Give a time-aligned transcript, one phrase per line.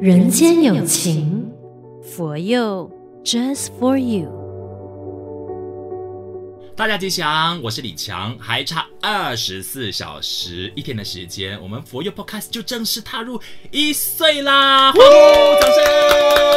[0.00, 1.52] 人间有情，
[2.02, 2.90] 佛佑
[3.22, 4.30] Just for you。
[6.74, 13.38] 大家吉祥，我是李强，还差二十四小时一天的时间，我们佛佑 Podcast 就正式踏入
[13.70, 14.90] 一岁啦！
[14.92, 15.04] 呼呼，
[15.60, 16.49] 掌声！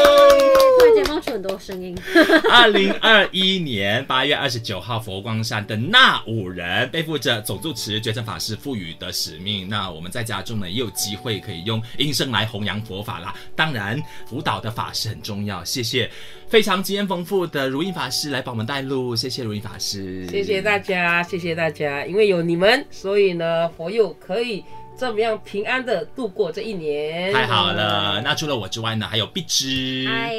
[0.83, 1.97] 突然间冒出很多声音。
[2.51, 13.33] 二零二一年八月二十九号，佛光山的那五人背负着总住持觉诚法师赋予的使命，那我们在家中呢也有机会可以用音声来弘扬佛法啦。
[13.55, 16.09] 当然，辅导的法师很重要，谢谢。
[16.47, 24.63] 非常经验丰富的如印法师来帮我们带路，谢谢如印法师，谢谢大家，谢谢大家，因为有你们，所以呢，佛佑可以。
[24.97, 28.21] 这么样平安的度过这一年，太好了。
[28.21, 30.05] 那除了我之外呢，还有碧芝。
[30.07, 30.29] 嗨，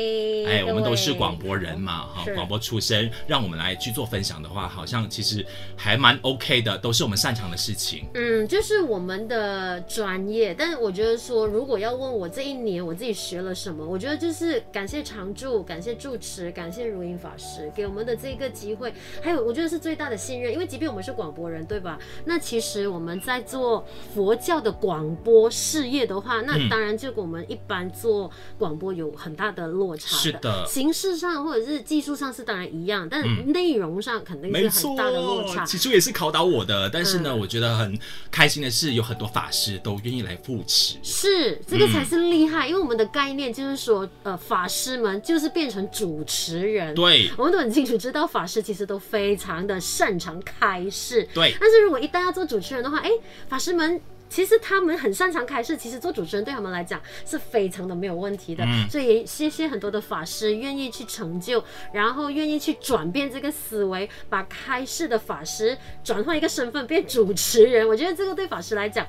[0.46, 5.44] 哎，我们都是广播人嘛，哈，广播出身，让我们来去做分享的话，好像其实
[5.76, 8.04] 还蛮 OK 的，都是我们擅长的事情。
[8.14, 10.54] 嗯，就是我们的专业。
[10.56, 21.98] 但是我觉得说，如果要问我这一年我自己学了什么，我觉得就是感谢常住，感谢住持，感谢如音法师给我们的这个机会，还有我觉得是最大的信任，因为即便我们是广播人，对吧？
[22.24, 30.22] 那其实我们在做佛教的广播事业的话，那当然就跟我们一般做广播有很大的落差的。
[30.22, 35.64] 是的，形式上或者是技术上是当然一样，但内容上肯定是很大的落差。
[35.64, 37.98] 起初也是考倒我的，但是呢，嗯、我觉得很
[38.30, 40.96] 开心的是，有很多法师都愿意来扶持。
[41.02, 46.94] 是，这个才是厉害，嗯、因为我们的概念就是说，呃，法师们就是变成主持人。
[46.94, 51.26] 对，我们都很清楚知道，法师其实都非常的擅长开示。
[51.32, 53.10] 对，但是如果一旦要做主持人的话，哎，
[53.48, 54.00] 法师们。
[54.34, 58.64] 其实他们很擅长开示，其实做主持人对他们来讲是非常的没有问题的。
[58.64, 67.86] 嗯、所以也谢谢很多的法师愿意去成就，然后愿意去转变这个思维，把开示的法师转换一个身份变主持人。
[67.86, 69.06] 我觉得这个对法师来讲。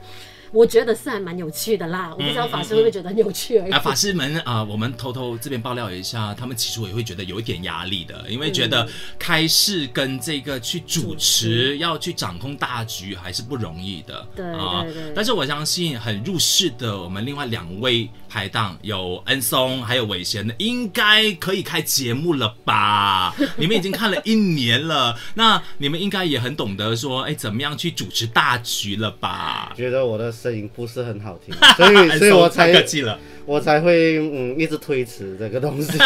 [0.52, 3.72] 我觉得是还蛮有趣的啦，我不知道法师会不会觉得很有趣而已。
[3.72, 8.88] 啊，法师们啊，我们偷偷这边爆料一下，他们起初也会觉得有一点压力的，因为觉得
[9.20, 14.28] 开市跟这个去主持要去掌控大局还是不容易的。
[14.36, 15.14] 对对对。
[15.16, 23.34] 但是我相信很入世的我们另外两位拍档有恩松还有伟贤的，应该可以开节目了吧？
[23.56, 29.72] 你们已经看了一年了，那你们应该也很懂得说，哎，怎么样去主持大局了吧？
[29.78, 30.26] 觉得我的。
[30.36, 35.98] 声音不是很好听，所以 所以我才客气了，我才会嗯一直推迟这个东西。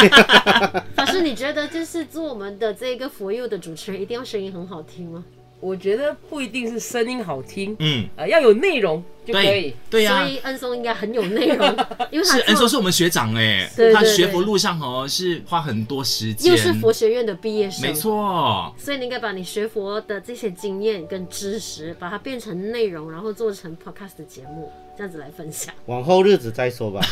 [0.95, 5.25] 法师，你觉得就是做我们的这个佛佑的主持人，一定要声音很好听吗？
[5.59, 9.75] 我觉得不一定是声音好听，嗯，呃，要有内容就可以。
[9.89, 11.67] 对呀，所以恩松应该很有内容，
[12.11, 18.73] 因为他是恩松是我们学长哎，他学佛路上哦是花很多时间，又是佛学院的毕业生，没错。
[18.77, 24.71] 所以你应该把你学佛的这些经验跟知识，把它变成内容，然后做成 podcast 的节目。
[24.97, 26.99] 这样子来分享，往后日子再说吧。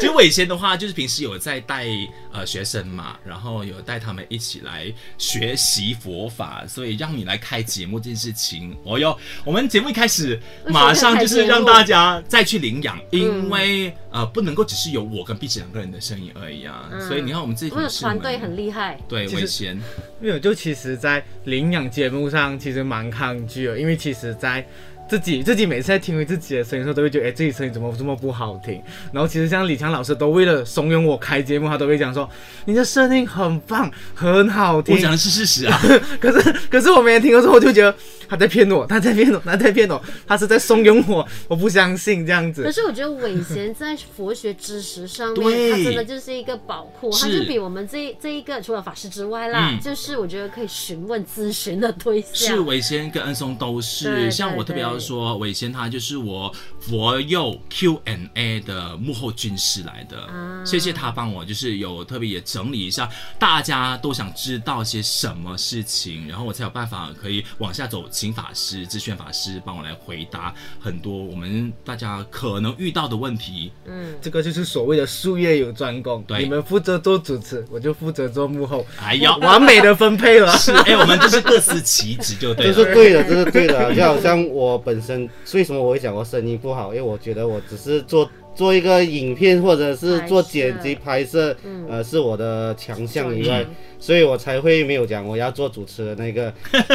[0.00, 1.86] 其实我以前的话，就是平时有在带
[2.32, 19.80] 呃学生嘛，然后有带他们一起来学习佛法，所以让你来开节目这件事情，哦哟，我们节目一开始马上就是让大家再去领养，因为、嗯、呃不能够只是有我跟碧池两个人的声音而已啊，嗯、所以你看我们这组团队很厉害，对危险，
[20.20, 24.64] 没有就其实，在领养节目上其实蛮抗拒的，因为其实，在
[25.06, 28.82] 自己自己每次在听回自己的声音的时候，都会觉得，哎，自己声音怎么这么不好听？
[29.12, 32.28] 然后其实像李强老师都为了怂恿我开节目，他都会讲说，
[32.64, 34.96] 你的声音很棒，很好听。
[34.96, 35.78] 我讲的是事实啊。
[36.18, 37.94] 可是可是我没人听的时候，我就觉得
[38.28, 42.64] 他在骗我，他在骗我，他在骗我，他是在怂恿我，我不相信这样子。
[42.64, 52.56] 可是我觉得伟贤在佛学知识上面，他真的就是一个宝库，他就比我们这这一个除了法师之外啦，嗯、就是我觉得可以询问咨询的对象。
[52.56, 54.98] 是伟贤跟恩松都是，像我特别要。
[55.04, 60.16] 说伟贤他就是我佛佑 Q&A 的幕后军师来的，
[60.64, 63.06] 谢谢他帮我，就是有特别也整理一下，
[63.38, 73.72] 大家都想知道些什么事情，然后我才有办法可以往下走，请法师、智炫法师帮我来回答很多我们大家可能遇到的问题。
[73.86, 80.56] 嗯，这个就是所谓的术业有专攻，对，你们负责做主持，我就负责做幕后，哎呀，完美的分配了。
[80.56, 86.94] 是，哎，我们就是各司其职，就对了，这是对的，这是对的，就好像我本身为什么我会讲我声音不好？
[86.94, 91.56] 因为我觉得我只是做做一个影片或者是做剪辑拍摄，
[91.88, 93.66] 呃，是我的强项以外。
[94.04, 96.52] 所以我才会没有讲我要做主持的那个，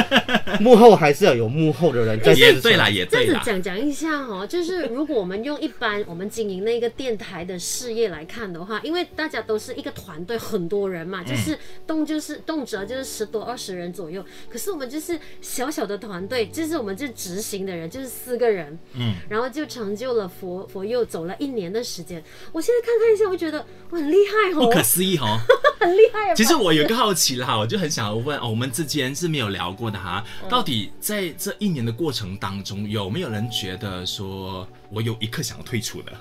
[0.61, 2.33] 幕后还是要有幕后的人在。
[2.33, 3.41] 也对啦，也对啦。
[3.43, 11.57] 这样子讲讲一下哈，就是如果我们用一般我们经营那个电台的事业来看的话，因为大家都是一个团队，很多人嘛，就是
[11.87, 14.23] 动就是动辄就是十多二十人左右。
[14.47, 22.23] 可是我们就是小小的团队，就是我们就执行的人就是四个人，嗯，然后就成就了佛佛佑走了一年的时间。
[22.51, 25.39] 我现在看看一下，我觉得我很厉害哦，不可思议哦，
[25.81, 26.35] 很厉害。
[26.35, 26.98] 其实我有个。
[26.99, 36.11] 好奇了哈，我就很想要问哦，我们之间是没有聊过的哈，到底在这一年的过程当中，有没有人觉得说我有一刻想要退出的？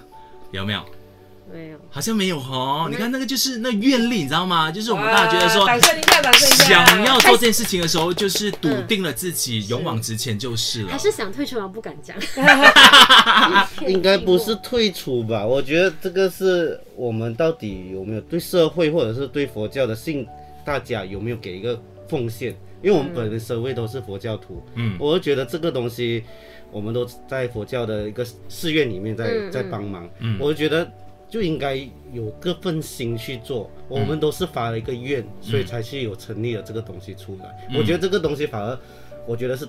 [0.53, 0.81] 有没有？
[1.51, 2.89] 没有，好像没有哦。
[2.91, 4.71] 你看那个就是那愿力，你知道吗？
[4.71, 5.67] 就是我们大家觉得说，
[6.65, 10.91] 想要做这件事情的时候，就是笃定了自己，勇往直前就是了。
[10.93, 12.17] 还是想退出而不敢讲？
[13.89, 15.45] 应该不是退出吧？
[15.45, 20.27] 我觉得这个是我们到底有没有对社会或者是对佛教的信。
[20.69, 22.55] 大家有没有给一个奉献？
[22.83, 26.23] 因为我们本身位都是佛教徒，嗯，我就觉得这个东西，
[26.71, 30.87] 我们都在佛教的一个寺院里面在、嗯、在帮忙，嗯，我就觉得
[31.27, 31.75] 就应该
[32.13, 33.71] 有各份心去做。
[33.89, 37.67] 嗯、我们都是发了一个愿，所以才去有成立了这个东西出来。
[37.71, 38.79] 嗯、我觉得这个东西反而，
[39.27, 39.67] 我觉得是。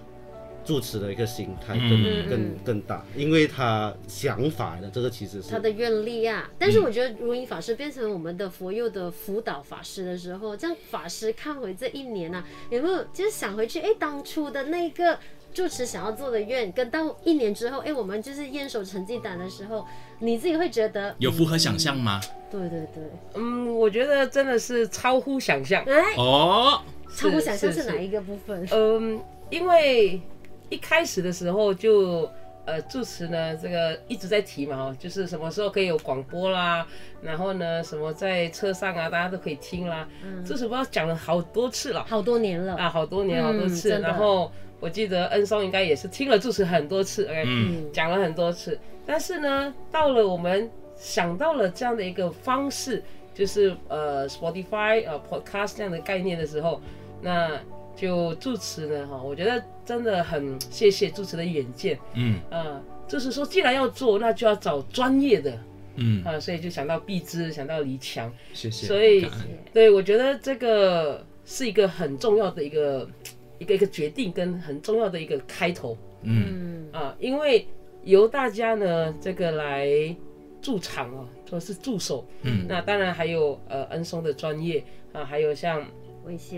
[0.66, 6.50] 主持的一个心态更、嗯、更更大，因为他想法的这个其实是他的愿力啊。
[6.60, 13.80] 但是我觉得如音法师变成我们的佛佑的辅导法师的时候，这样法师看回这一年啊，有没有就是想回去？
[13.80, 15.18] 哎，当初的那个
[15.54, 19.86] 住持想要做的愿，跟到一年之后，哎，我们就是验收成绩单的时候，
[20.20, 22.22] 你自己会觉得有符合想象吗？
[22.52, 23.04] 对对对，
[23.36, 25.84] 嗯，我觉得真的是超乎想象。
[25.86, 26.82] 哎哦，
[27.16, 28.68] 超乎想象是哪一个部分？
[28.72, 29.20] 嗯，
[29.50, 30.22] 因为。
[30.70, 32.30] 一开始的时候就
[32.66, 36.86] 呃主持呢，这个一直在提嘛，就是什么时候可以有广播啦，
[37.22, 40.08] 然后呢什么在车上啊，大家都可以听啦。
[40.24, 43.98] 嗯，这是不知道讲了好多次了，好多年了啊，好多年好多次。
[43.98, 48.78] 嗯、然后我记得恩松应该也是听了主持很多次，OK，嗯，讲了很多次。
[49.06, 56.80] 但是呢，到了我们想到了这样的一个方式，就是呃 Spotify 呃 Podcast 这样的概念的时候，
[57.22, 57.60] 那。
[57.96, 65.58] 就主持呢，哈，我觉得真的很谢谢主持的远见，嗯，啊，就是说既然要做，那就要找专业的，
[65.96, 69.26] 嗯，啊，所以就想到碧枝，想到黎强，谢谢，所以，
[69.74, 73.10] 对，我觉得这个是一个很重要的一个
[73.58, 77.68] 一个一个决定跟很重要的一个开头，嗯，啊，因为
[78.04, 80.16] 由大家呢这个来
[80.62, 84.84] 驻场啊，说是助手，嗯，那当然还有呃恩松的专业
[85.14, 85.84] 啊，还有像。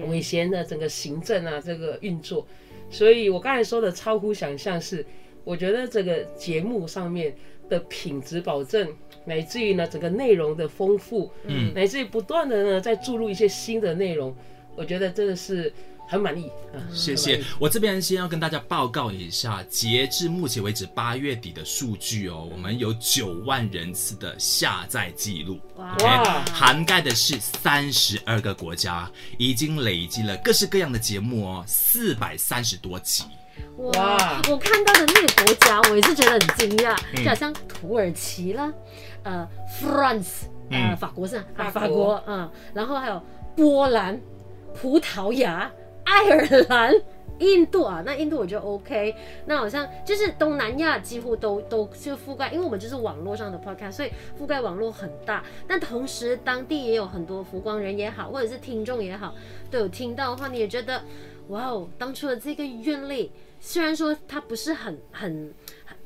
[0.09, 2.45] 伟贤的整个行政啊，这个运作，
[2.91, 5.03] 所以我刚才说的超乎想象是，
[5.43, 7.33] 我觉得这个节目上面
[7.69, 8.87] 的品质保证，
[9.25, 14.35] 乃至于呢整个内容的丰富，嗯，乃至于不断的呢在注入一些新的内容，
[14.75, 15.73] 我觉得真的是。
[16.11, 16.51] 很满意，
[16.93, 17.41] 谢谢。
[17.57, 26.51] 我这边先要跟大家报告一下，截至目前为止八月底的数据哦，我们有九万人次的下载记录，哇，okay?
[26.51, 33.23] 涵盖的是三十二个国家，已经累积了各式各样的节目哦，四百三十多集。
[33.77, 36.93] 哇，我看到的那个国家，我也是觉得很惊讶，
[37.23, 38.69] 就好像土耳其啦，
[39.23, 39.47] 呃
[39.79, 43.23] ，France，呃，法国是啊，法国，嗯，然后还有
[43.55, 44.19] 波兰、
[44.75, 45.71] 葡萄牙。
[46.03, 46.93] 爱尔兰、
[47.39, 49.15] 印度啊，那印度我觉得 OK，
[49.45, 55.43] 那好像就是东南亚几乎都都就覆盖，因为我们就是网络上的 podcast，所以覆盖网络很大。
[55.67, 59.33] 但同时当地也有很多福光人也好，或者是听众也好，
[59.69, 61.01] 都有听到的话，你也觉得
[61.47, 65.53] 哇哦，当初的这个愿力，虽然说它不是很很。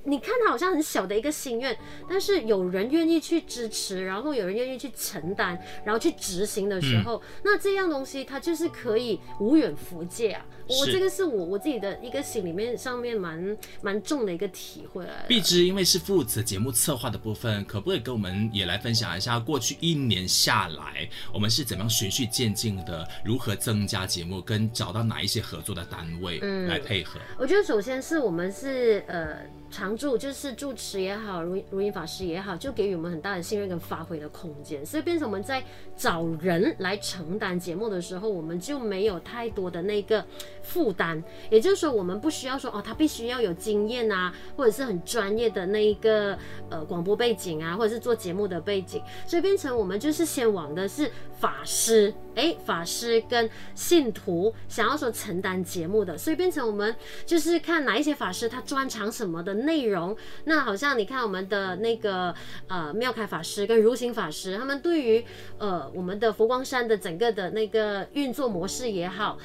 [0.06, 1.76] 你看它好像很小的一个心愿，
[2.08, 10.46] 但是有人愿意去支持，然后有人愿意去承担，然后去执行的时候，嗯、那这样东西它就是可以无远弗届啊！
[10.68, 15.26] 我这个是我我自己的一个心里面上面蛮蛮重的一个体会来。
[15.28, 27.20] 碧枝因为是负责节目策划的部分，可不可以跟我们也来分享一下过去一年下来，我们是怎么样循序渐进的，如何增加节目，跟找到哪一些合作的单位来配合？
[27.20, 29.38] 嗯、我觉得首先是我们是呃。
[29.76, 35.62] 常驻就是住持也好，如如音法师也好，就给予我们很大的信任跟发挥的空间，所以变成我们在
[35.98, 40.24] 找人来承担节目的时候，我们就没有太多的那个
[40.64, 41.22] 负担。
[41.50, 46.38] 也就是说，我们不需要说哦，他必须要有经验啊，或者是很专业的那一个
[46.70, 52.14] 呃广播背景啊，或者是做节目的背景，所以变成我们就是先往的是法师。
[52.36, 60.16] 哎法师跟信徒想要说承担节目的，所以变成我们就是看哪一些法师他专长什么的内容。
[60.46, 62.34] 那好像你看我们的那个
[62.68, 65.24] 呃妙开法师跟如行法师，他们对于
[65.58, 69.38] 呃我们的佛光山的整个的那个运作模式也好，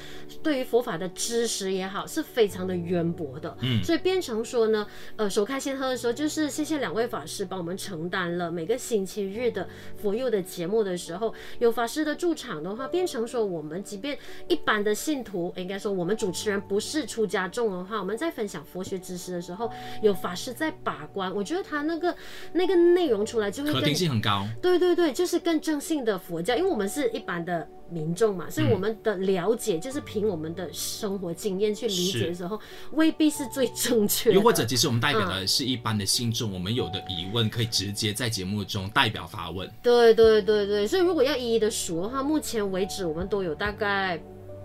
[0.43, 3.55] 对于佛法的知识也好，是非常的渊博的。
[3.61, 9.67] 嗯，所以变成说呢，呃，首开先喝的时候，就是谢谢两位法师帮我们承担了每个星期日的
[9.97, 19.69] 佛佑的节目的时候，有法师的驻场的话，变成说我们即便一般的信徒，应该说我们主持人不是出家众的话，我们在分享佛学知识的时候，
[20.01, 22.15] 有法师在把关，我觉得他那个
[22.53, 24.45] 那个内容出来就会更可定性很高。
[24.61, 27.67] 对对对，就是更正信的佛教，因为我们是一般的。
[27.91, 32.59] 民众嘛，所以我们的了解就是凭我们的生活经验去理解的时候，
[32.93, 34.35] 未必是最正确的。
[34.35, 39.69] 又或者，其实我们代表的是一般的信众，嗯，我们有的疑问可以直接在节目中代表发问。
[39.83, 44.21] 对对对对，所以如果要一一的数的话，目前为止我们都有大概。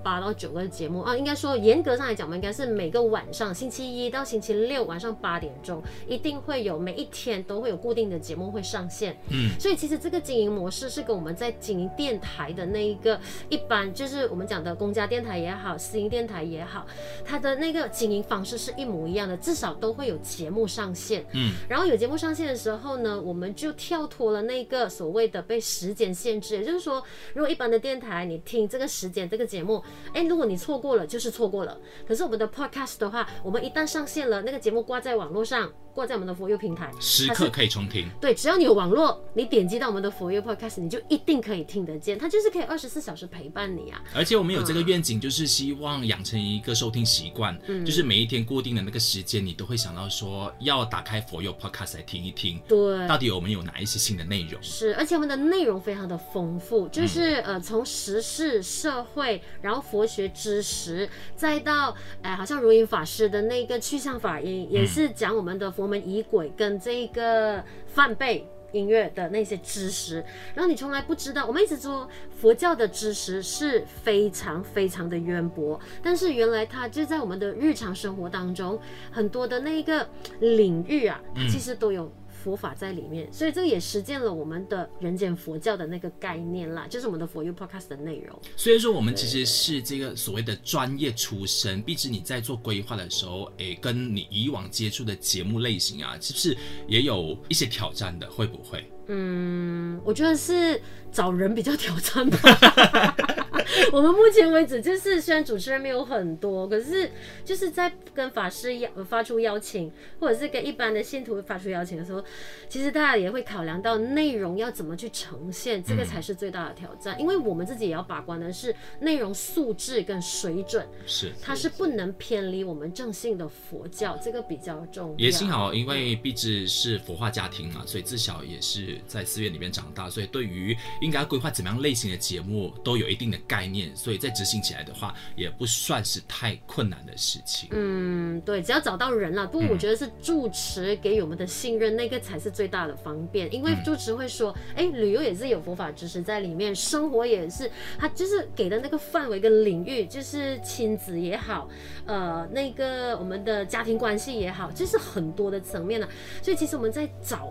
[0.06, 9.16] 八到九个节目啊，应该说严格上来讲，我们应该是每个晚上，星期一到星期六晚上八点钟，一定会有每一天都会有固定的节目会上线。
[9.32, 16.86] 嗯，所以其实这个经营模式是跟我们在经营电台的那一个一般，就是我们讲的公家电台也好，私营电台也好，
[17.24, 21.26] 它的那个经营方式是一模一样的，至少都会有节目上线。
[21.32, 27.02] 嗯，然后有节目上线的时候呢，我们就跳脱了那个所谓的被时间限制，也就是说，
[27.34, 29.82] 如果一般的电台你听这个时间这个节目。
[30.12, 31.76] 哎，如果你错过了，就是错过了。
[32.06, 38.08] 可是我们的 podcast 的话，我们一旦上线了，那个节目挂在网络上，挂在我们的佛佑平台，时刻可以重听。
[38.20, 42.18] 对，只要你有网络，你点击到我们的佛佑 podcast，你就一定可以听得见。
[42.18, 44.02] 它就是可以二十四小时陪伴你啊。
[44.14, 52.60] 而且我们有这个愿景，就是希望养成一个收听习惯，嗯，就是每一天固定的那个时间，你都会想到说要打开佛佑 podcast 来听一听。
[52.66, 54.62] 对，到底我们有哪一些新的内容？
[54.62, 59.75] 是，而且我们的内容非常的丰富，就是、嗯、呃从时事、社会，然后。
[59.80, 70.24] 佛学知识，再到哎，好像如音法师的那个去向法音，也是讲我们的佛门仪轨跟这个梵呗音乐的那些知识。
[70.54, 72.08] 然后你从来不知道，我们一直说
[72.40, 78.78] 佛教的知识是非常非常的渊博，但是原来它就在我们的日常生活当中
[79.10, 80.08] 很多的那个
[80.40, 82.10] 领域啊，它其实都有。
[82.46, 88.40] 佛法在里面，所以这个也实践了我们的人间佛教的那个概念啦，就是我们的 For You Podcast 的内容。
[88.54, 98.30] 所以说，我们其实是这个所谓的专业出身，毕竟你在做规划的时候，诶，跟你以往接触的节目类型啊，是不是也有一些挑战的？
[98.30, 98.88] 会不会？
[99.08, 103.16] 嗯，我觉得是找人比较挑战吧。
[103.92, 107.10] 我们目前为止就是，虽然主持人没有很多，可是
[107.44, 112.22] 就是在跟法师邀发出邀请，或者是跟一般的信徒发出邀请的时候，
[112.68, 117.20] 其实大家也会考量到内容要怎么去呈现，这个才是最大的挑战。
[117.20, 125.16] 因为我们自己也要把关的是内容素质跟水准，是它是不能偏离我们正信的佛教，这个比较重要。
[125.18, 128.96] 也幸好，因为毕竟是佛化家庭嘛，所以自小也是。
[129.06, 137.68] 在寺院里面长大，所以对于应该要规划怎么样类型的节目都有一定的概念，所以在执行起来的话，也不算是太困难的事情。
[137.70, 139.46] 嗯，对，只要找到人了。
[139.46, 143.52] 不过我觉得是住持给予我们的信任，那个才是最大的方便。
[143.54, 151.68] 因为住持会说，哎、嗯，旅游也是有佛法知识在里面，生活也是，他就是给的那个范围跟领域，就是亲子也好，
[152.04, 156.08] 呃，那个我们的家庭关系也好，就是很多的层面呢。
[156.42, 157.48] 所以其实我们在找。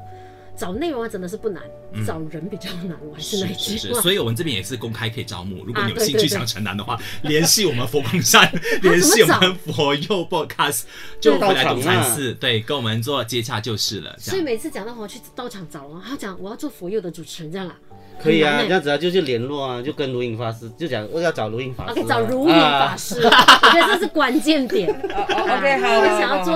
[0.57, 1.61] 找内容啊，真的是不难，
[1.93, 2.97] 嗯，找人比较难。
[3.07, 3.59] 我还是那句话。
[3.59, 8.49] 是是是，所以我们这边也是公开可以招募，如果你有兴趣想成男的话，联系我们佛光山，
[8.81, 10.83] 联系我们佛佑 Podcast，
[11.19, 14.15] 就回来读禅寺，对，跟我们做接洽就是了。
[14.17, 17.75] 所以每次讲到我去道场找啊，他讲我要做佛佑的主持人，这样啊。
[18.21, 21.93] 可以啊，这样子啊，就去联络啊，就跟如影法师就讲，我要找如影法师，啊。
[21.93, 24.89] 可以找如影法师，啊， 我觉得这是关键点。
[24.89, 26.53] OK，好，我想要做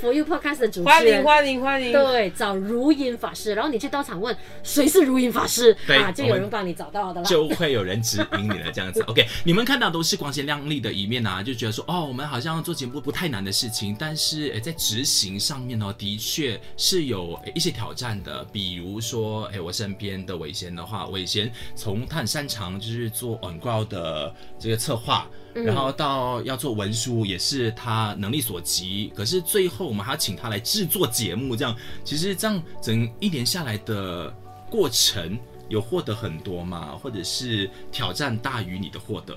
[0.00, 1.92] For You Podcast 的主持人，欢迎欢迎欢迎。
[1.92, 8.70] 对，找如影法师，然后你去到场问谁是如影法师，对啊，就有人帮你找到的了，就会有人指引你了。
[8.72, 18.46] 这样子， OK，你们看到都是光鲜亮丽的一面啊，就觉得说哦，我们好像做节目不太难的事情，但是诶，在执行上面呢，的确是有一些挑战的。
[18.52, 21.06] 比如说，诶，我身边的伟贤的话。
[21.06, 29.12] 伟贤从他很擅长就是做广告的这个策划，然后到要做文书也是他能力所及。
[29.14, 34.28] 可是最后我们还要请他来制作节目，这样其实这样整一年下来的
[34.68, 36.98] 过程有获得很多吗？
[37.00, 39.36] 或者是挑战大于你的获得？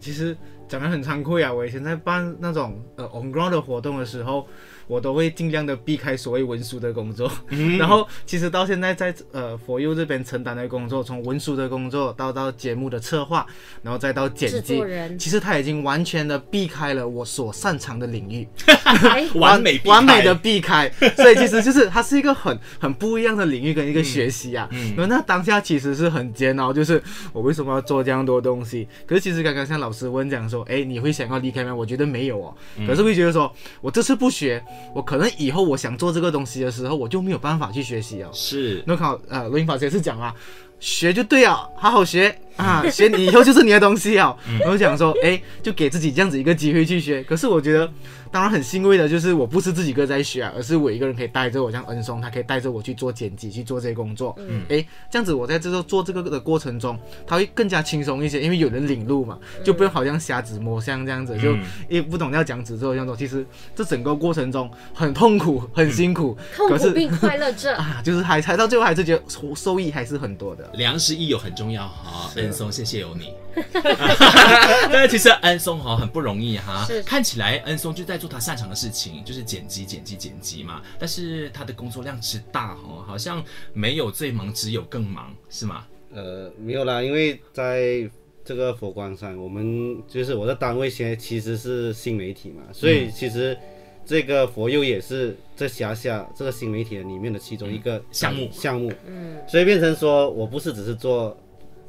[0.00, 0.36] 其实
[0.68, 4.46] 讲得很惭愧啊，我以前在办那种呃 on ground 的活动的时候。
[4.88, 7.30] 我都会尽量的避开所谓文书的工作。
[7.50, 13.46] 嗯、然后其实到现在在呃佛佑这边承担的工作，从文书的工作到到节目的策划，
[13.82, 14.82] 然后再到剪辑，
[15.18, 18.48] 其实他已经完全的避开了我所擅长的领域，
[19.38, 20.90] 完美完美的避开。
[21.16, 24.66] 所以其实就是它是一个很很不一样的领域跟一个学习啊。
[24.72, 27.02] 嗯，嗯那当下其实是很煎熬，就是
[27.32, 28.88] 我为什么要做这样多东西？
[29.06, 31.74] 可是其实刚刚像老师问讲说，哎，你会想要离开吗？
[31.74, 32.54] 我觉得没有哦，
[32.86, 34.62] 可是会觉得说我这次不学，
[34.94, 38.30] 我可能以后我想做这个东西的时候，我就没有办法去学习哦。
[38.32, 40.34] 是，那考呃录音法师也是讲啊，
[40.80, 42.36] 学就对了，好好学。
[42.58, 44.36] 啊，学你以后就是你的东西啊！
[44.66, 47.22] 我就想说，哎，就给自己这样子一个机会去学。
[47.22, 47.88] 可是我觉得，
[48.32, 54.34] 当然很欣慰的就是，我不是自己一个在学啊，而是我一个人可以带着我，像恩松，他可以带着我去做剪辑，去做这些工作。
[54.40, 61.56] 嗯，哎，这样子我在这个做这个的过程中，他会更加轻松一些，因为有人领路嘛，就不用好像瞎子摸象这样子，就
[61.88, 63.14] 也不懂要讲指奏这样子。
[63.16, 70.67] 其实这整个过程中很痛苦，很辛苦，痛苦并快乐着啊，就是还才到最后还是觉得收收益还是很多的。
[70.74, 72.30] 良师益友很重要哈。
[72.36, 73.32] 恩松，谢谢有你。
[74.92, 80.80] 但是其实恩松哈很不容易哈，看起来恩松就在做他擅长的事情，就是剪辑、剪辑、剪辑嘛。
[80.98, 85.86] 但是他的工作量之大哈，好像没有最忙，只有更忙，是吗？
[86.14, 88.08] 呃，没有啦，因为在
[88.44, 93.56] 这个佛光山，我们就是我的单位现在其实是新媒体嘛，所以其实
[94.08, 98.90] 这个佛佑也是这辖下这个新媒体的里面的其中一个项目项目。
[99.06, 101.36] 嗯，所以变成说我不是只是做。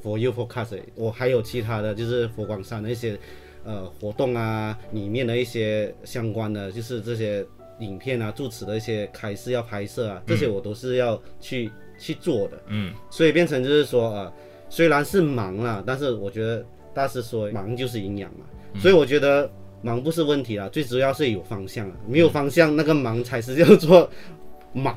[0.02, 3.20] For you podcast，我还有其他的就是佛光山的一些
[3.66, 7.46] 呃活动啊，里面的一些相关的就是这些
[7.82, 12.58] 影片啊，住持的一些开示要拍摄啊，这些我都是要去去做的。
[12.68, 14.34] 嗯，所以变成就是说呃，
[14.70, 18.46] 虽然是忙啦，但是我觉得大师说忙就是营养嘛，
[18.80, 24.10] 所以我觉得忙不是问题啦，最主要是有方向啊，没有方向那个忙才是叫做。
[24.72, 24.96] 忙，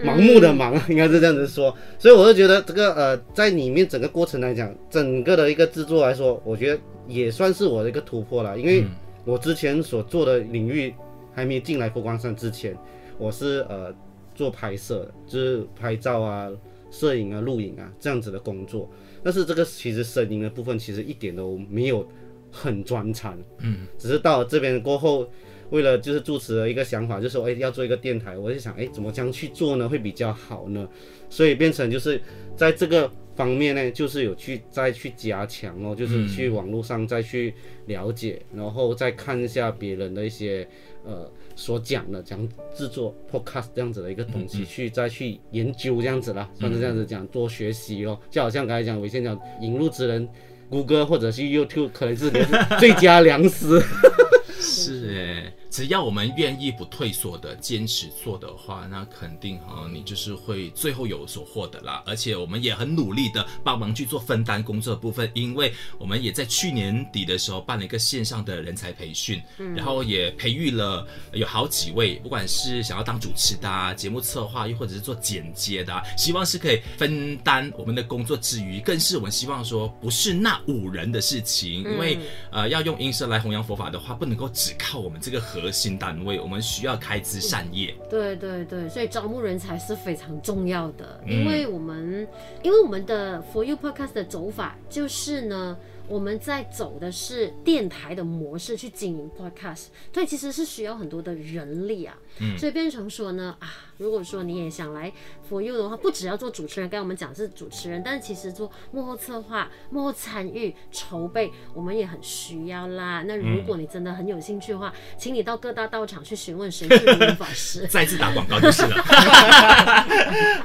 [0.00, 8.84] 盲目的忙，应该是这样子说，所以我就觉得这个呃，在里面整个过程来讲，整个的一个制作来说，我觉得也算是我的一个突破了，因为
[9.24, 10.94] 我之前所做的领域
[11.34, 12.76] 还没进来佛光山之前，
[13.18, 13.92] 我是呃
[14.36, 16.48] 做拍摄，就是拍照啊、
[16.88, 18.88] 摄影啊、录影啊这样子的工作，
[19.24, 22.06] 但是这个其实声音的部分其实一点都没有
[22.50, 25.28] 很专长，嗯，只是到了这边过后。
[25.70, 29.86] 为了就是主持的一个想法，就是说，哎，要做一个电台，我就想，哎，怎么这样去做呢？
[29.86, 30.88] 会比较好呢？
[31.28, 32.18] 所以变成就是
[32.56, 37.52] 在这个方面呢，就是有去再去加强哦，就是去网络上再去
[37.84, 40.66] 了解，嗯、然后再看一下别人的一些
[41.04, 48.18] 呃所讲的，讲制作 podcast 这样子的一个东西，嗯、去再去研究这样子啦，算是这样子讲，多学习哦。
[48.30, 50.26] 就好像刚才讲，我先讲引路之人，
[50.68, 52.38] 谷歌或者是 YouTube 可能是你
[52.78, 53.82] 最佳良师。
[54.60, 55.52] 是哎。
[55.70, 62.02] 只要我们愿意不退缩的坚持做的话，那肯定哈，你就是会最后有所获得啦。
[62.06, 69.42] 而且我们也很努力的帮忙去做分担工作的部分，因为我们也在去年底的时候办了一个线上的人才培训，
[69.76, 82.18] 然后也培育了有好几位，不管是想要当主持的啊、节目策划，又或者是做剪接的啊，希望是可以分担我们的工作之余，更是我们希望说不是那五人的事情，因为
[82.50, 85.57] 呃要用音声来弘扬佛法的话，不能够只靠我们这个和。
[85.60, 87.94] 核心单位，我们需要开枝散叶。
[88.08, 92.28] 对对对，所以招募人才是非常重要的，因为我们，嗯、
[92.62, 95.76] 因为我们的 For You Podcast 的走法就是呢。
[96.10, 102.16] 我们在走的是电台的模式去经营 Podcast，所以其实是需要很多的人力啊。
[102.40, 105.12] 嗯，所以变成说呢，啊，如果说你也想来
[105.48, 113.22] For You 的话，不只要做主持人，刚才我们讲是主持人，但是其实做幕后策划、幕后参与、筹备，我们也很需要啦。
[113.26, 117.86] 那如果你真的很有兴趣的话，嗯、请你到各大道场去询问谁是如云法师。
[117.90, 119.04] 再次打广告就是了。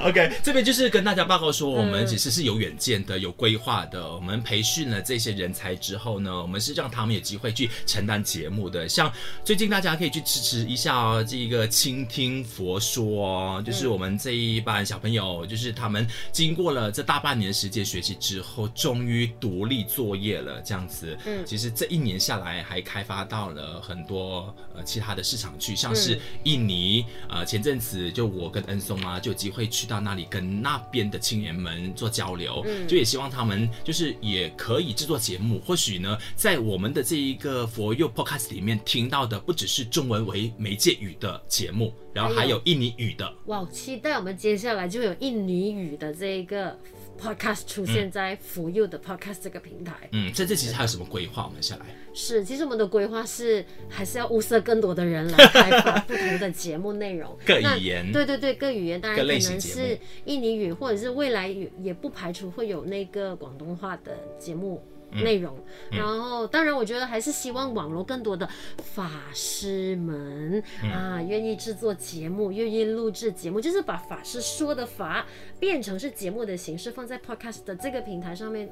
[0.08, 5.34] OK，这边就是跟大家报告说，我们其实是有远见的、有规划的，我们培训了这些。
[5.34, 8.88] 人才之后呢，我们是让他们有机会去承担节目的。
[8.88, 9.12] 像
[9.44, 20.60] 最近大家可以去支持一下哦，这一个倾听佛说哦，就是我们这一班小朋友，就是他们经过了这大半年时间学习之后，终于独立作业了。
[20.62, 35.14] 这样子，嗯，其实这一年下来还开发到了很多呃其他的市场去，像是印尼，呃，前阵子就我跟恩松啊，就有机会去到那里跟那边的青年们做交流，嗯，就也希望他们就是也可以制作。
[35.24, 43.32] 节目或许呢，在我们的这一个佛佑 Podcast 里面听到的，不只是中文为媒介语的节目，然后还有印尼语的。
[43.46, 46.78] 哇，期待我们接下来就有印尼语的这一个
[47.20, 50.08] podcast 出现在 For You 的 podcast 这个平台。
[50.12, 51.44] 嗯，在这其实还有什么规划？
[51.46, 58.10] 我们下来是，其实我们的规划是还是要物色更多的人来开发不同的节目内容， 各语言。
[58.12, 61.48] 对对对，各语言，当然可能是印尼语，或者是未来
[61.80, 64.82] 也不排除会有那个广东话的节目。
[65.14, 65.56] 内容，
[65.90, 68.48] 然后当然，我觉得还是希望网络更多的
[68.82, 70.60] 法师们
[70.92, 75.24] 啊，愿意制作节目，愿意录制节目，就是把法师说的法
[75.60, 78.68] 变成是节目的形式，放在 Podcast 的这个平台上面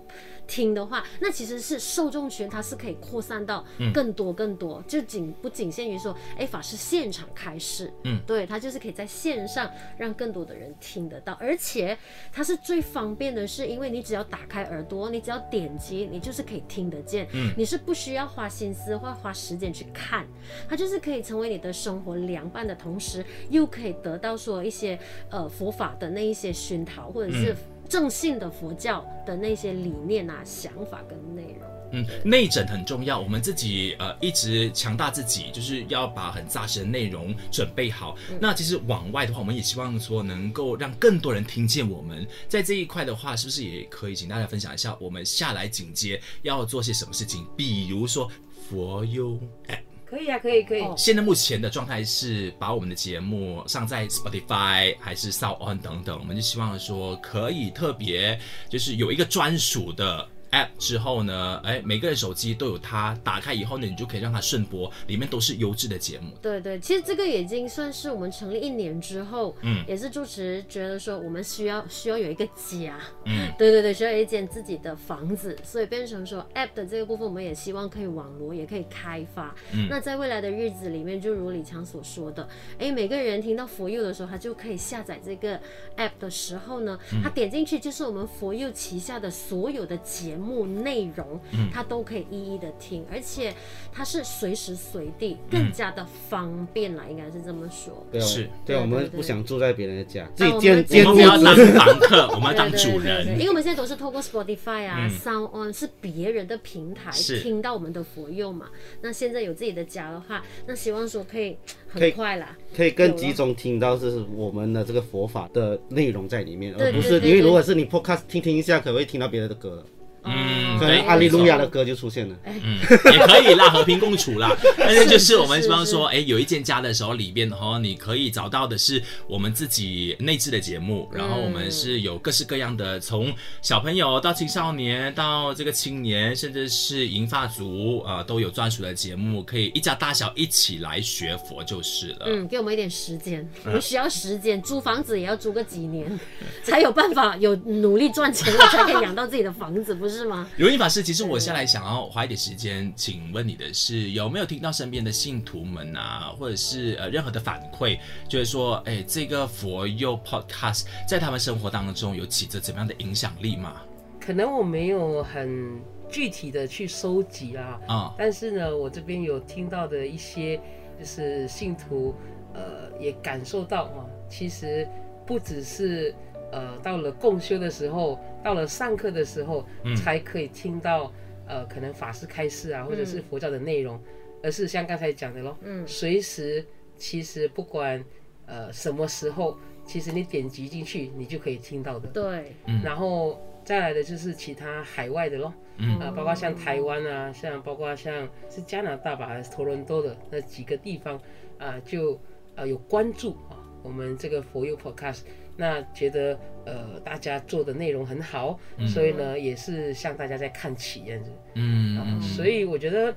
[0.49, 11.97] 听的话，那其实是受众群它是可以扩散到更多更多，就仅不仅限于说，哎，法师现场开示，嗯，对，它就是可以在线上让更多的人听得到，而且
[12.33, 16.32] 它是最方便的是，因为你只要打开耳朵，你只要点击，你就。
[16.33, 20.27] 就是可以听得见，嗯，你是不需要花心思或花时间去看，
[20.67, 27.55] 它就是可以成为你的生活良伴的同时，又可以得到说一些呃佛法的那一些熏陶，或者是
[27.87, 31.72] 正信的佛教的那些理念啊、想法跟内容。
[31.93, 33.21] 嗯，内诊很重要。
[33.21, 38.17] 我们自己呃一直强大自己，就是要把很扎实的内容准备好。
[38.31, 42.27] 嗯、那其实往外的话，我们也希望说能够让更多人听见我们。
[42.49, 47.47] 在这一块的话，是不是也可以请大家分享一下，我们下来紧接要做些什么事情？
[47.57, 48.31] 比如说
[48.69, 50.83] 佛优 App，可以啊，可以可以。
[50.97, 58.39] 现在目前的状态是把我们的节目上在 Spotify 还是 Sound On 等等，我们就希望说可以特别
[58.71, 60.27] 就是有一个专属的。
[60.53, 66.31] App 之后呢，哎，每个人手机都有它，打开以后呢，你就可以让它顺播，里面都是优质的节目。
[66.43, 79.55] 对对，其实这个已经算是我们成立一年之后，嗯，也是主持觉得说我们需要需要有一个家，嗯， 对对对，需要有一间自己的房子，所以变成说 App 的这个部分，我们也希望可以网罗，也可以开发。
[79.73, 82.47] 嗯，那在未来的日子里面，就如李强所说的，
[82.79, 85.59] 哎，每个人听到 For You 的时候，他就可以下载这个
[85.97, 90.42] App 的时候呢，他点进去就是我们 For You 旗下的所有的节目。
[90.43, 91.41] 目内容，
[91.73, 93.55] 他都可以一一的听，而且
[93.93, 98.05] 它是随时随地，更加的方便啦，应该是这么说。
[98.11, 103.29] 对，是，对，我们不想住在别人的家，自己建建，我们要当房客，我们要当主人。
[103.39, 107.11] 因为我们现在都是透过 Spotify 啊，Sound On 是别人的平台
[107.43, 108.69] 听到我们的佛佑嘛。
[109.01, 111.57] 那现在有自己的家的话，那希望说可以
[111.89, 119.85] 很快啦，可以更集中听到是我们的这个佛法的内容在里面，而不是因为如果是你 Podcast 听听一下，可能会听到别人的歌。
[120.25, 122.37] 嗯，对，阿利路亚的歌就出现了。
[122.45, 122.79] 嗯，
[123.13, 124.57] 也可以啦，和平共处啦。
[124.79, 142.27] 但是就是我们希望说，哎，有一件家的时候，里边哈，你可以找到的是我们自己内置的节目，然后我们是有各式各样的，从小朋友到青少年到这个青年，甚至是银发族啊，都有专属的节目，可以一家大小一起来学佛就是了。
[142.27, 146.19] 嗯，给我们一点时间，我们需要时间，租房子也要租个几年，
[146.63, 150.12] 才有办法有努力赚钱了，才可以养到自己的房子，不是？
[150.13, 150.47] 是吗？
[150.57, 157.99] 如意法师，其实我下来想要花一点时间，请问你的是有没有听到身边的信徒们啊，或者是呃任何的反馈，
[158.29, 163.81] 就是说，哎，这个佛佑 Podcast 在他们生活当中有起着怎么样的影响力吗？
[164.21, 170.57] 可能我没有很具体的去收集啊，啊、嗯，但是呢，我这边有听到的一些
[170.99, 172.15] 就是信徒，
[172.55, 174.87] 呃，也感受到啊，其实
[175.27, 176.15] 不只是。
[176.53, 181.11] 呃，到了共修的时候，到了上课的时候，嗯、才可以听到
[181.49, 184.03] 呃，可能法师开示啊，或者是佛教的内容，嗯、
[184.45, 186.65] 而是像刚才讲的咯，嗯，随时
[186.97, 188.05] 其实不管
[188.47, 192.07] 呃什么时候，其实你点击进去，你就可以听到的。
[192.11, 201.17] 对，然后再来的就是其他海外的咯，嗯、呃，包括像台湾啊，像包括像是加拿大吧，还是多伦多的那几个地方
[201.59, 202.21] 啊、呃，就
[202.57, 205.23] 呃有关注啊，我们这个佛佑 Podcast。
[205.57, 213.15] 那觉得呃大家做的内容很好，嗯、所以呢也是向大家在看齐这样子，嗯，啊、所以我觉得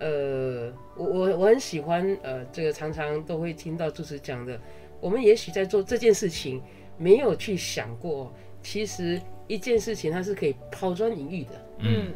[0.00, 4.60] 呃我我我很喜欢呃这个常常都会听到主持讲的，
[5.00, 6.60] 我们也许在做这件事情
[6.96, 12.12] 没有去想过，其实一件事情它是可以抛砖引玉的，嗯，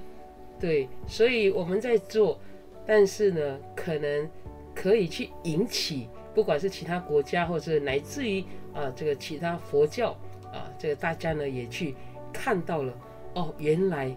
[0.59, 2.41] 对，所以我们在做，
[2.85, 4.29] 但是呢可能
[4.75, 6.09] 可以去引起。
[6.35, 10.17] 不管是其他国家，或者是乃至于啊，这个其他佛教
[10.53, 11.95] 啊，这个大家呢也去
[12.33, 12.93] 看到了
[13.35, 14.15] 哦，原来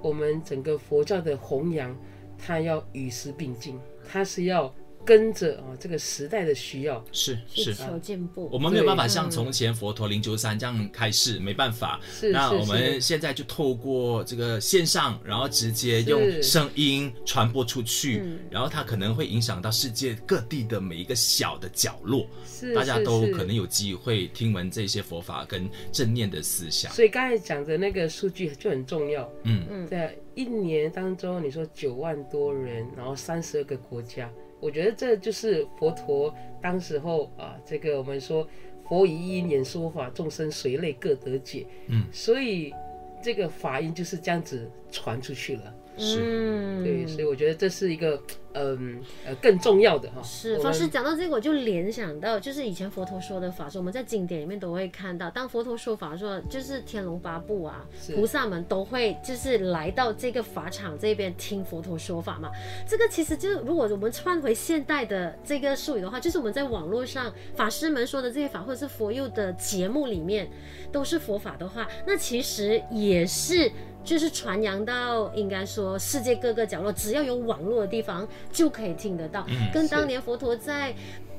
[0.00, 1.96] 我们整个佛教的弘扬，
[2.38, 4.72] 它要与时并进，它是要
[5.04, 8.48] 跟着啊这个时代的需要，是是求进步。
[8.52, 11.98] 我们没有办法像从前佛陀灵鷲山这样开示，没办法。
[12.10, 26.92] 是那我们现在就透过这个线上，然后直接用声音传播出去，然后它可能会影响到世界各地的每一个小的角落，是大家都可能有机会听闻这些佛法跟正念的思想。
[26.92, 29.26] 所以刚才讲的那个数据就很重要。
[29.44, 34.30] 嗯嗯，在一年当中，你说九万多人，然后三十二个国家。
[34.60, 38.46] 我觉得这就是佛陀当时候啊，这个我们说
[38.88, 41.66] 佛以一音说法，众生随类各得解。
[41.88, 42.74] 嗯，所以
[43.22, 45.74] 这个法音就是这样子传出去了。
[45.96, 48.20] 是，嗯，对，所以我觉得这是一个。
[48.58, 62.50] 嗯呃，更重要的哈，是法师讲到这个，我就联想到，就是以前佛陀说的法说，我们在经典里面都会看到，当佛陀说法说，就是天龙八部啊，菩萨们都会就是来到这个法场这边听佛陀说法嘛。
[62.86, 70.48] 这个其实就是如果我们换回现代的这个术语的话，就是我们在网络上法师们说的这些法，或者是佛佑的节目里面
[70.90, 73.70] 都是佛法的话，那其实也是
[74.04, 78.26] 就是传扬到应该说世界各个角落，只要有网络的地方。
[78.52, 80.94] 就可以听得到，跟当年佛陀在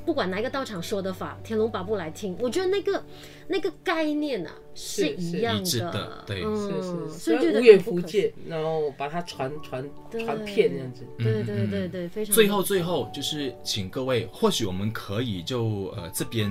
[0.05, 3.03] 不管哪一个道场说的法，天龙八部来听，我觉得那个
[3.47, 12.33] 那个概念啊是一样的，的对，嗯、是是，所以无远弗届，然后把它传传传遍这样子，对对对对，非常。
[12.33, 16.49] 最后最后就是请各位，或许我们可以就呃这边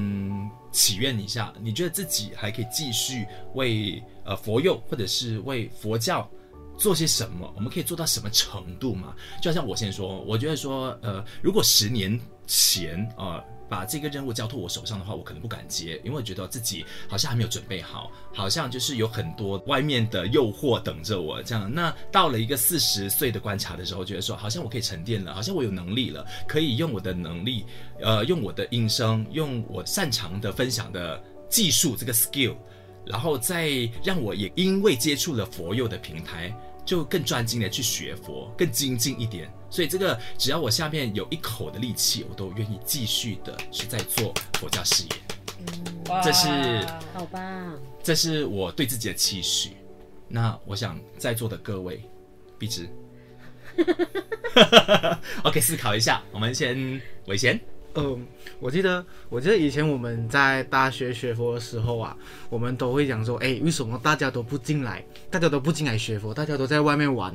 [0.71, 6.29] 祈愿一下，你觉得自己还可以继续为呃佛佑或者是为佛教。
[6.79, 7.53] 做些什么？
[7.57, 9.15] 我们可以做到什么程度嘛？
[9.43, 21.71] 就好像我先说，我觉得说，呃，如果十年前啊、呃，把这个任务交托我手上的话，我可能不敢接，因为我觉得自己好像还没有准备好，好像就是有很多外面的诱惑等着我这样。
[21.71, 27.67] 那到了一个四十岁的观察的时候，觉得说，好像我可以沉淀了，好像我有能力了，可以用我的能力，
[28.01, 32.57] 呃，用我的音声，用我擅长的分享的技术这个 skill，
[33.05, 33.69] 然后再
[34.03, 36.57] 让我也因为接触了佛佑的平台。
[36.89, 39.53] 就更专精的去学佛，更精进一点。
[39.69, 45.11] 所以这个只要我下面有一口的力气，我都愿意继续的是在做佛教事业。
[45.59, 46.49] 嗯，这是
[47.13, 49.77] 好吧，这是我对自己的期许。
[50.29, 52.03] 那我想在座的各位，
[52.59, 52.89] 必知，
[55.45, 56.23] OK，思考一下。
[56.33, 57.61] 我们先伟贤。
[57.99, 58.27] 嗯，
[58.61, 62.17] 我记得，我记得以前我们在大学学佛的时候啊，
[62.49, 65.05] 我们都会讲说，哎，为什么大家都不进来？
[65.31, 67.35] 大家都不进来学佛，大家都在外面玩。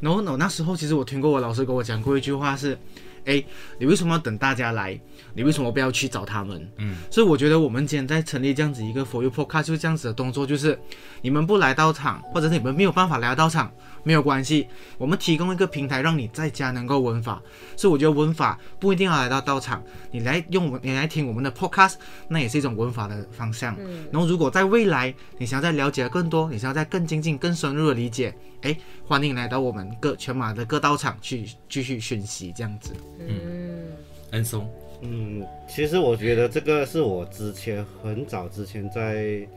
[0.00, 2.78] 然后呢，那时候其实我听过我老师跟我讲过一句话是，
[3.24, 3.42] 哎，
[3.78, 4.98] 你为什么要等大家来？
[5.34, 6.70] 你为什么不要去找他们？
[6.76, 10.78] 嗯，所以我觉得我们今天在成立这样子一个佛佑 Podcast 就这样子的动作，就是
[11.22, 13.72] 你们不来到场，或者是你们没有办法来到场。
[14.04, 17.42] 没有关系，我们提供一个平台，让你在家能够闻法。
[17.74, 21.94] 所以我觉得闻法不一定要来到道场，你来用我，你来听我们的 podcast，
[22.28, 23.74] 那也是一种闻法的方向。
[23.80, 24.06] 嗯。
[24.12, 32.92] 然后如果在未来你想要再了解更多，你想要再更精进、更深入的理解，哎，欢迎来到我们各全马的各道场去继续学习这样子。
[33.26, 33.88] 嗯。
[34.32, 34.68] 恩松，
[35.00, 39.48] 嗯，其实我觉得这个是我之前很早之前在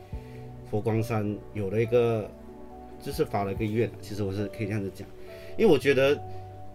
[0.70, 2.30] 佛光山有了一个。
[3.00, 5.06] 就是发了一个愿，其实我是可以这样子讲，
[5.56, 6.20] 因为我觉得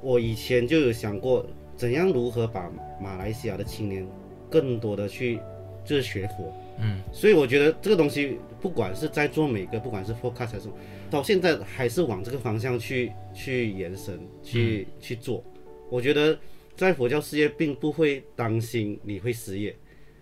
[0.01, 4.07] 我以前就有想过怎样如何把马来西亚的青年
[4.49, 5.39] 更多的去
[5.83, 10.69] 就是学佛，嗯，所以我觉得这个东西不管是在做每个，不管是 focus 还是
[11.09, 15.43] 到现在还是往这个方向去去延伸去、嗯、去做，
[15.89, 16.38] 我觉得
[16.75, 19.75] 在佛教事业并不会担心你会失业，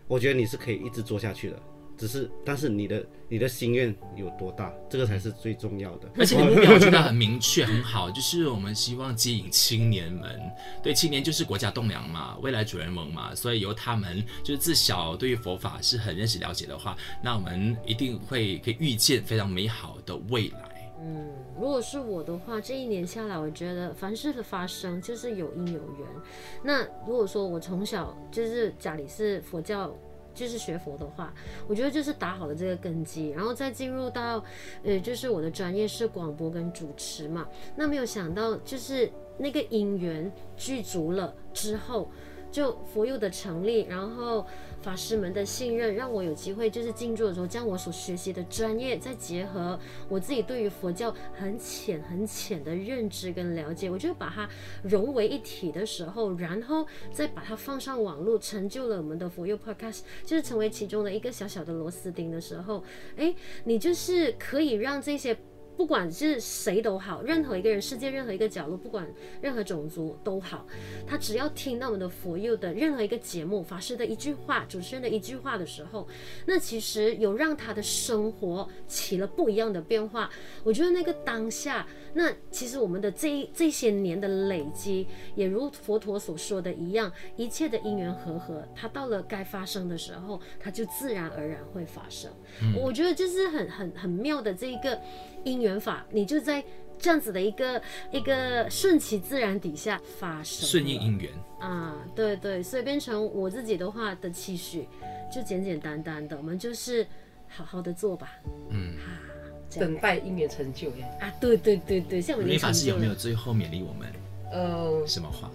[0.07, 1.61] 我觉得你是可以一直做下去的。
[2.01, 6.09] 只是，但是你的你的心愿有多大，这个才是最重要的。
[6.17, 10.41] 而且你目标真的很明确，很好，就是我们希望接引青年们。
[10.81, 20.91] 对，青年就是国家栋梁嘛，未来主人翁嘛，所以由他们就是自小对于佛法是很认识了解的话，那我们一定会可以预见非常美好的未来。
[21.03, 26.07] 嗯，如果是我的话，这一年下来，我觉得凡事的发生就是有因有缘。
[26.63, 29.95] 那如果说我从小就是家里是佛教。
[30.33, 31.33] 就是学佛的话，
[31.67, 34.43] 我觉得就是打好了这个根基，然后再进入到，
[34.83, 37.47] 呃，就是我的专业是广播跟主持嘛。
[37.75, 42.09] 那没有想到，就是那个因缘具足了之后，
[42.51, 44.45] 就佛佑的成立，然后。
[44.81, 54.49] 法师们的信任，让我有机会就是进驻的时候，将我所学习的专业，再结合我自己对于佛教很浅很浅的认知跟了解，我就把它
[54.83, 62.83] 融为一体的时候，然后再把它放上网络，成就了我们的佛佑 Podcast，就是成为其中的一个小小的螺丝钉的时候，
[63.17, 65.37] 哎，你就是可以让这些。
[65.77, 69.07] 不管是谁都好，任何一个人，世界任何一个角落，不管
[69.41, 70.65] 任何种族都好，
[71.07, 76.07] 他只要听到我们的佛佑的任何一个节目，法师的一句话，主持人的一句话的时候，
[76.45, 80.29] 那其实有让他的生活起了不一样的变化。
[80.63, 92.31] 我觉得那个当下，那其实我们的这这些年的累积，也如佛陀所说的一样，一切的因缘和合，它到了该发生的时候，它就自然而然会发生。
[92.61, 94.99] 嗯、我觉得就是很很很妙的这一个。
[95.43, 96.63] 因缘法，你就在
[96.99, 101.31] 这样子的一个一个顺其自然底下发生，顺应因缘。
[101.59, 104.87] 啊，对对，所以变成我自己的话的期许，
[105.33, 107.03] 就简简单单的，我们就是
[107.47, 108.29] 好好的做吧，
[108.69, 109.17] 嗯，啊，
[109.79, 114.07] 等待因缘成就呀，啊，对对对对，像我们法师有没有最后勉励我们？
[114.51, 115.49] 呃，什么话？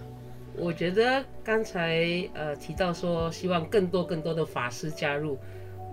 [0.53, 5.37] 我觉得刚才呃提到说，希望更多更多的法师加入，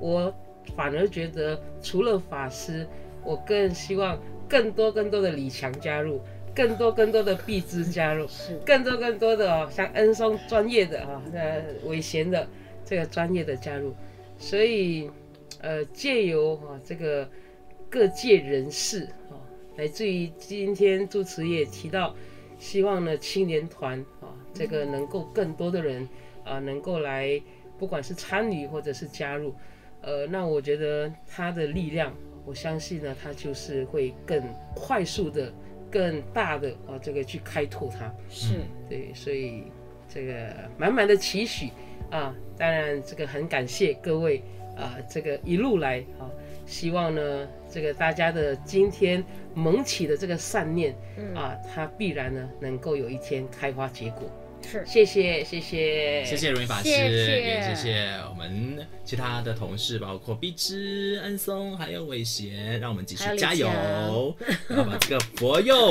[0.01, 0.35] 我
[0.77, 2.87] 反而觉得除了法师。
[3.27, 6.21] 我更希望更多更多的李强加入，
[6.55, 12.47] 更多更多的碧枝加入， 是更多更多的哦，像恩松专业的哈，呃伟贤的
[12.85, 13.95] 这个专业的加入，
[14.37, 15.11] 所以
[15.63, 17.27] 呃借由哈这个
[17.89, 19.41] 各界人士啊，
[19.79, 22.15] 来自于今天主持也提到，
[22.59, 26.07] 希望呢青年团啊这个能够更多的人
[26.45, 27.41] 啊能够来，
[27.79, 29.55] 不管是参与或者是加入，
[30.05, 32.13] 呃那我觉得他的力量。
[32.47, 34.39] 我相信呢，他就是会更
[34.77, 35.51] 快速的、
[35.91, 38.15] 更大的啊，这个去开拓它。
[38.29, 39.65] 是对，所以
[40.07, 41.71] 这个满满的期许
[42.11, 44.43] 啊，当然这个很感谢各位
[44.77, 46.29] 啊，这个一路来啊，
[46.67, 50.95] 希望呢，这个大家的今天萌起的这个善念
[51.35, 54.31] 啊，它必然呢能够有一天开花结果。
[54.69, 63.67] 是，谢谢谢谢谢谢如云法师，谢谢，也谢谢我们其他的同事，包括碧芝、安松还有伟贤，让我们继续加油，
[64.69, 65.91] 然后把这个佛佑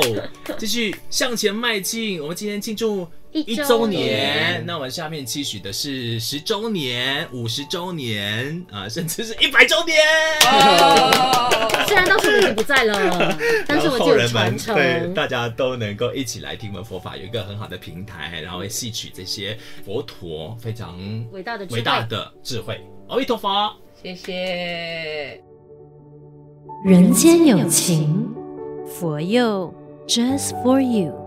[0.58, 2.20] 继续向前迈进。
[2.20, 3.06] 我们今天庆祝。
[3.34, 9.98] 一周年，那我们下面期许的是十周年、五十周年啊，甚至是一百周年。
[10.46, 20.96] 哦、虽然当时候已经不在了， 但是我就传承，对大家都能够一起来听闻佛法，有一个很好的平台，然后会吸取这些佛陀非常
[21.32, 22.80] 伟大的伟大的智慧。
[23.08, 25.42] 阿弥陀佛，谢谢。
[26.86, 28.32] 人间有情，
[28.86, 29.74] 佛佑
[30.06, 31.23] Just for you。